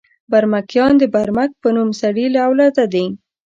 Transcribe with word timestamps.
برمکیان 0.31 0.93
د 0.99 1.03
برمک 1.13 1.51
په 1.61 1.67
نوم 1.75 1.89
سړي 2.01 2.25
له 2.35 2.39
اولاده 2.47 2.83
دي. 2.93 3.05